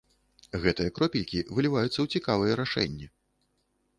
[0.63, 3.07] Гэтыя кропелькі выліваюцца ў цікавыя рашэнні.